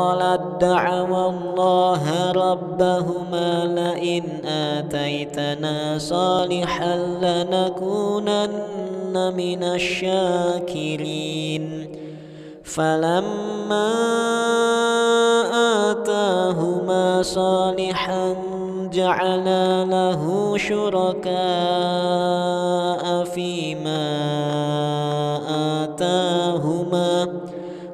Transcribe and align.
أثقلت 0.00 0.40
دعوا 0.60 1.30
الله 1.30 2.32
ربهما 2.32 3.64
لئن 3.64 4.24
آتيتنا 4.46 5.98
صالحا 5.98 6.96
لنكونن 6.96 8.52
من 9.36 9.62
الشاكرين. 9.62 11.64
فلما 12.64 13.92
آتاهما 15.90 17.22
صالحا 17.22 18.36
جعلا 18.92 19.84
له 19.84 20.54
شركاء 20.58 21.34
فيما 23.24 23.69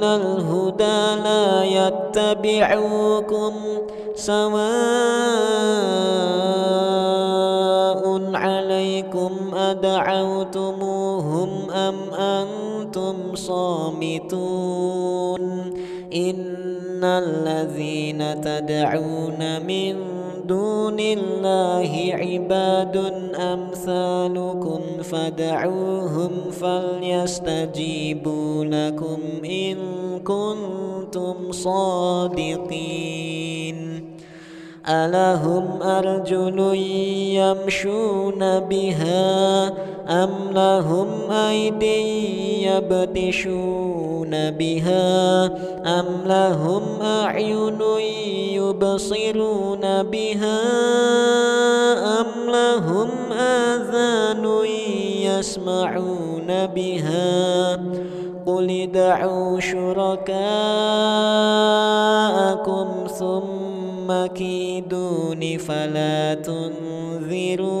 إلى 0.00 0.16
الهدى 0.16 1.20
لا 1.24 1.64
يتبعوكم 1.64 3.52
سواء 4.14 4.50
عليكم 8.34 9.32
أدعوتموهم 9.54 10.90
أم 11.70 11.94
أنتم 12.14 13.34
صامتون 13.34 14.60
إن 16.14 17.04
الذين 17.04 18.40
تدعون 18.40 19.62
من 19.66 19.96
دون 20.50 21.00
الله 21.00 21.92
عباد 22.14 22.96
أمثالكم 23.34 24.80
فدعوهم 25.02 26.30
فليستجيبوا 26.60 28.14
لكم 28.64 29.18
إن 29.44 29.76
كنتم 30.24 31.52
صادقين. 31.52 32.90
ألهم 34.88 35.82
أرجل 35.82 36.58
يمشون 37.38 38.60
بها 38.60 39.66
أم 40.24 40.30
لهم 40.50 41.30
أيدي 41.30 42.62
يبتشون؟ 42.62 43.89
بها 44.30 45.46
أم 46.00 46.06
لهم 46.26 46.82
أعين 47.02 47.80
يبصرون 48.52 50.02
بها 50.02 50.60
أم 52.20 52.26
لهم 52.48 53.08
آذان 53.32 54.44
يسمعون 55.40 56.66
بها 56.66 57.72
قل 58.46 58.70
ادعوا 58.70 59.60
شركاءكم 59.60 60.40
ثم 63.18 64.26
كيدون 64.26 65.58
فلا 65.58 66.34
تنذرون 66.34 67.80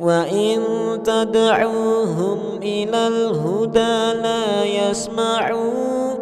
وإن 0.00 0.58
تدعوهم 1.04 2.38
إلى 2.62 3.06
الهدى 3.08 4.20
لا 4.22 4.64
يسمعوا 4.64 6.14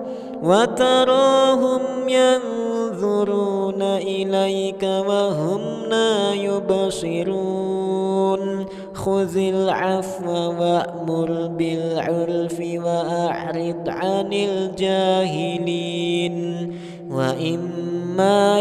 وتراهم 0.42 1.80
ينظرون 2.08 3.82
إليك 3.82 4.82
وهم 4.82 5.60
لا 5.90 6.32
يبصرون 6.34 7.78
خذ 8.94 9.36
العفو 9.36 10.32
وأمر 10.32 11.46
بالعرف 11.46 12.60
وأعرض 12.60 13.88
عن 13.88 14.32
الجاهلين 14.32 15.88
وإما 17.10 18.60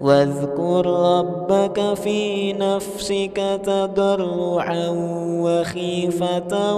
واذكر 0.00 0.86
ربك 0.86 1.94
في 1.94 2.52
نفسك 2.52 3.60
تضرعا 3.64 4.88
وخيفة 5.42 6.76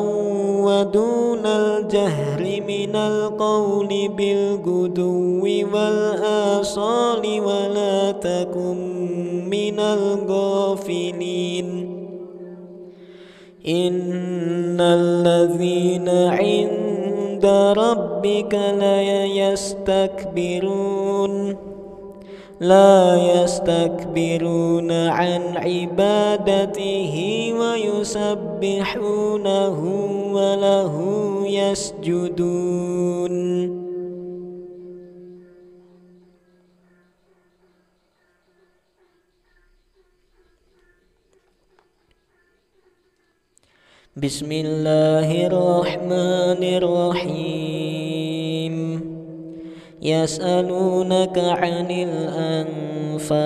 ودون 0.65 1.47
الجهر 1.47 2.63
من 2.69 2.97
القول 2.97 4.09
بالغدو 4.17 5.43
والآصال 5.75 7.41
ولا 7.41 8.11
تكن 8.13 8.79
من 9.51 9.81
الغافلين. 9.81 11.67
إن 13.69 14.81
الذين 14.81 16.09
عند 16.09 17.47
ربك 17.77 18.55
لا 18.55 19.25
يستكبرون 19.25 21.01
لا 22.61 23.17
يستكبرون 23.17 24.93
عن 24.93 25.57
عبادته 25.57 27.17
ويسبحونه 27.57 29.01
وله 30.37 30.95
يسجدون. 31.49 33.35
بسم 44.17 44.53
الله 44.53 45.47
الرحمن 45.47 46.63
الرحيم. 46.77 48.00
يسألونك 50.03 51.39
عن 51.39 51.91
الأنفال 51.91 53.41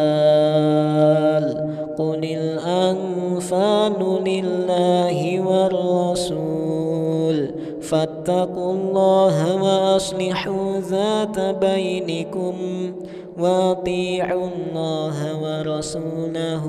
قل 1.99 2.25
الأنفال 2.25 4.23
لله 4.27 5.41
والرسول 5.41 6.95
فاتقوا 7.81 8.73
الله 8.73 9.63
وأصلحوا 9.63 10.81
ذات 10.81 11.41
بينكم 11.41 12.55
وأطيعوا 13.39 14.49
الله 14.49 15.43
ورسوله 15.43 16.65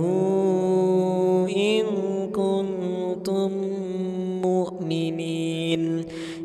إن 1.57 1.83
كنتم 2.31 3.51
مؤمنين 4.43 6.05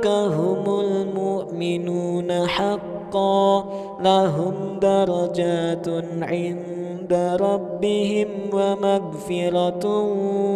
هم 0.07 0.81
المؤمنون 0.81 2.47
حقا. 2.47 3.65
لهم 4.01 4.79
درجات 4.83 5.89
عند 6.23 7.37
ربهم 7.41 8.29
ومغفرة 8.53 10.03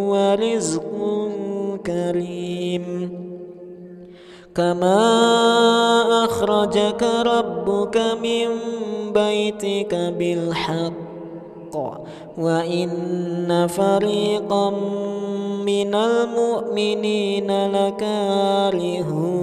ورزق 0.09 1.29
كريم. 1.87 3.11
كما 4.55 5.05
أخرجك 6.25 7.03
ربك 7.03 7.97
من 8.23 8.49
بيتك 9.13 9.95
بالحق. 10.19 11.18
وإن 12.39 13.67
فريقا 13.69 14.71
من 15.67 15.95
المؤمنين 15.95 17.67
لكارهون. 17.67 19.39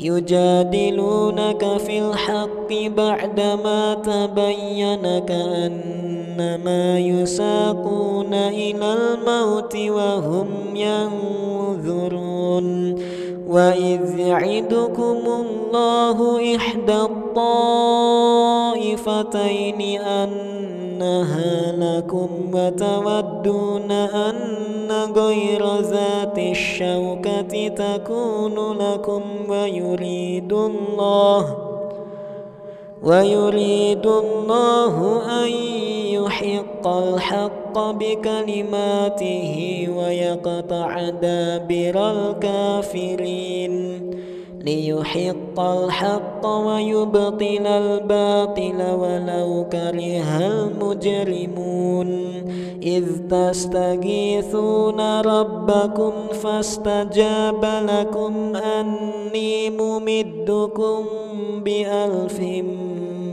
يجادلونك 0.00 1.76
في 1.76 1.98
الحق 1.98 2.72
بعدما 2.96 3.94
تبين 3.94 5.18
كأنما 5.18 6.98
يساقون 6.98 8.34
إلى 8.34 8.94
الموت 8.94 9.76
وهم 9.76 10.48
ينظرون. 10.74 12.23
وإذ 13.54 14.18
يعدكم 14.18 15.18
الله 15.26 16.18
إحدى 16.56 16.96
الطائفتين 16.96 18.40
أنها 20.00 21.72
لكم 21.72 22.28
وتودون 22.54 23.90
أن 23.92 24.90
غير 25.16 25.80
ذات 25.80 26.38
الشوكة 26.38 27.68
تكون 27.68 28.78
لكم 28.78 29.22
ويريد 29.48 30.52
الله 30.52 31.56
ويريد 33.02 34.06
الله 34.06 35.22
أن 35.44 35.50
الحق 36.86 37.78
بكلماته 37.90 39.52
ويقطع 39.96 41.08
دابر 41.08 42.10
الكافرين. 42.10 43.74
ليحق 44.60 45.60
الحق 45.60 46.46
ويبطل 46.46 47.66
الباطل 47.66 48.82
ولو 48.92 49.66
كره 49.72 50.38
المجرمون. 50.38 52.24
إذ 52.82 53.04
تستغيثون 53.30 55.20
ربكم 55.20 56.12
فاستجاب 56.42 57.64
لكم 57.64 58.56
أني 58.56 59.70
ممدكم 59.70 61.04
بألف 61.64 62.40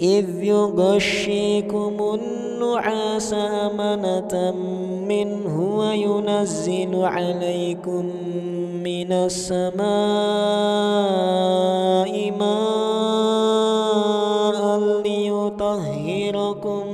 إذ 0.00 0.44
يغشيكم 0.44 1.96
النعاس 2.14 3.34
أمنة 3.34 4.54
منه 5.08 5.76
وينزل 5.78 7.04
عليكم 7.04 8.04
من 8.84 9.12
السماء 9.12 9.80
ماء 12.38 13.80
ليطهركم 15.04 16.84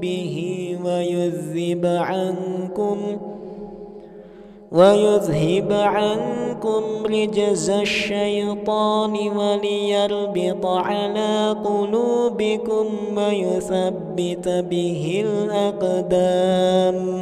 به 0.00 0.36
ويذهب 0.84 1.86
عنكم 1.86 2.98
ويذهب 4.72 5.72
عنكم 5.72 6.41
رجز 7.06 7.70
الشيطان 7.70 9.28
وليربط 9.28 10.66
على 10.66 11.56
قلوبكم 11.64 12.86
ويثبت 13.16 14.48
به 14.48 15.24
الأقدام. 15.26 17.21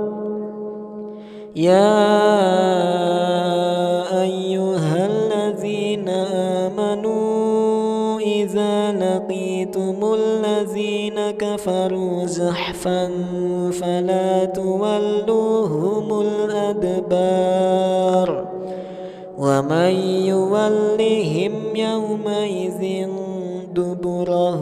يا 1.61 2.01
أيها 4.21 5.05
الذين 5.05 6.09
آمنوا 6.65 8.19
إذا 8.19 8.91
لقيتم 8.91 10.13
الذين 10.13 11.31
كفروا 11.31 12.25
زحفا 12.25 13.09
فلا 13.71 14.45
تولوهم 14.45 16.21
الأدبار 16.21 17.51
ومن 19.37 19.91
يولهم 20.25 21.75
يومئذ 21.75 23.07
دبره 23.73 24.61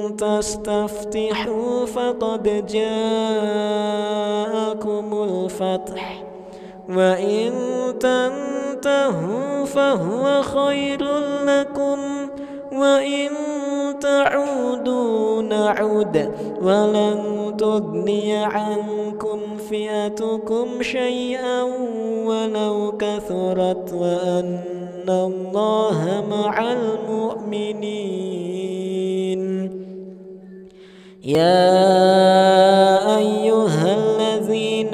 تستفتحوا 0.21 1.85
فقد 1.85 2.65
جاءكم 2.67 3.05
الفتح. 5.13 6.23
وإن 6.89 7.51
تنتهوا 7.99 9.65
فهو 9.65 10.41
خير 10.41 11.07
لكم 11.45 11.99
وإن 12.71 13.29
تعودوا 14.01 15.41
نعود. 15.41 16.31
ولن 16.61 17.53
تغني 17.57 18.35
عنكم 18.35 19.39
فئتكم 19.69 20.67
شيئا 20.81 21.63
ولو 22.25 22.93
كثرت 22.99 23.93
وأن 23.93 24.59
الله 25.09 26.23
مع 26.29 26.71
المؤمنين. 26.71 28.50
يا 31.23 33.17
أيها 33.17 33.93
الذين 33.93 34.93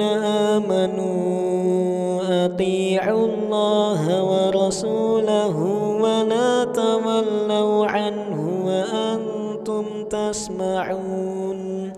آمنوا 0.52 2.20
أطيعوا 2.44 3.26
الله 3.26 4.22
ورسوله 4.24 5.56
ولا 6.00 6.64
تولوا 6.64 7.86
عنه 7.86 8.62
وأنتم 8.66 9.84
تسمعون 10.10 11.92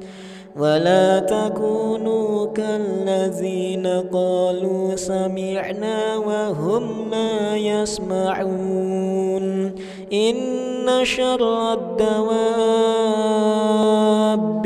ولا 0.57 1.19
تكونوا 1.19 2.47
كالذين 2.53 3.87
قالوا 4.13 4.97
سمعنا 4.97 6.17
وهم 6.17 7.11
لا 7.11 7.57
يسمعون 7.57 9.01
شر 11.05 11.73
الدواب 11.73 12.31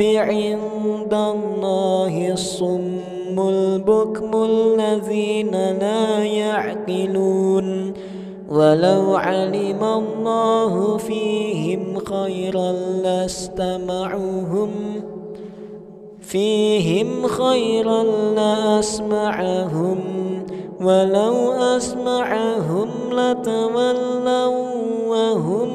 عند 0.01 1.13
الله 1.13 2.13
الصم 2.31 3.37
البكم 3.39 4.31
الذين 4.43 5.51
لا 5.51 6.23
يعقلون. 6.23 7.93
ولو 8.49 9.15
علم 9.15 9.83
الله 9.83 10.97
فيهم 10.97 11.99
خيرا 11.99 12.71
لاستمعوهم 13.03 14.71
فيهم 16.21 17.27
خيرا 17.27 18.03
لأسمعهم. 18.39 19.99
ولو 20.81 21.51
أسمعهم 21.77 22.89
لتولوا 23.11 24.59
وهم 25.09 25.74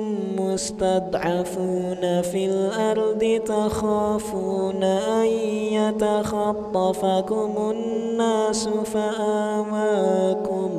مستضعفون 0.53 2.21
في 2.21 2.45
الأرض 2.45 3.41
تخافون 3.45 4.83
أن 4.83 5.25
يتخطفكم 5.73 7.51
الناس 7.71 8.69
فآواكم 8.93 10.71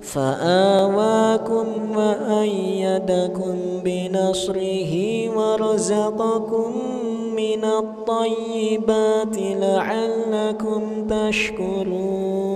فآواكم 0.00 1.66
وأيدكم 1.96 3.54
بنصره 3.84 4.94
ورزقكم 5.36 6.72
من 7.36 7.64
الطيبات 7.64 9.36
لعلكم 9.38 11.06
تشكرون 11.08 12.48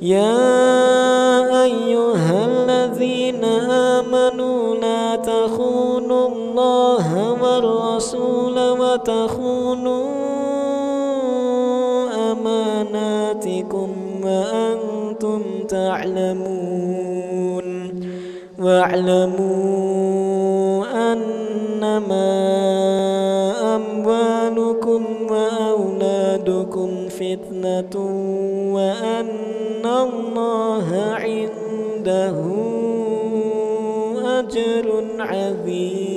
يا 0.00 1.64
أيها 1.64 2.45
وتخونوا 8.96 10.08
أماناتكم 12.32 13.88
وأنتم 14.24 15.42
تعلمون 15.68 17.66
واعلموا 18.58 19.56
أنما 21.12 22.26
أموالكم 23.76 25.04
وأولادكم 25.30 27.08
فتنة 27.08 27.96
وأن 28.74 29.28
الله 29.84 30.86
عنده 30.96 32.36
أجر 34.38 35.04
عظيم. 35.18 36.15